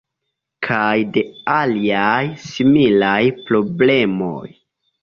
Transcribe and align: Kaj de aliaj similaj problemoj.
Kaj 0.67 0.95
de 1.17 1.23
aliaj 1.57 2.17
similaj 2.47 3.17
problemoj. 3.47 4.45